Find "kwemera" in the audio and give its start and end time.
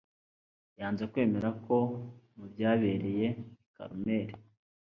1.11-1.49